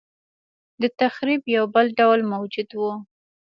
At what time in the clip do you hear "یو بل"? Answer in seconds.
1.55-1.85